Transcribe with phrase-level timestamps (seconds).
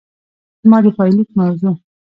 [0.63, 1.73] زما د پايليک موضوع